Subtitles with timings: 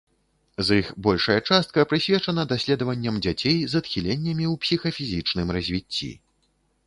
[0.67, 6.11] З іх большая частка прысвечана даследаванням дзяцей з адхіленнямі ў псіхафізічным развіцці.